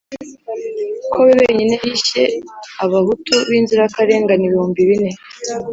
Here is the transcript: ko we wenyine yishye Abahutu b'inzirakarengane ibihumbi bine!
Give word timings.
ko 1.11 1.17
we 1.25 1.31
wenyine 1.39 1.75
yishye 1.85 2.21
Abahutu 2.83 3.33
b'inzirakarengane 3.49 4.43
ibihumbi 4.45 4.79
bine! 4.89 5.11